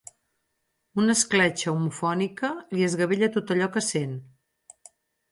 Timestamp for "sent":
3.89-4.17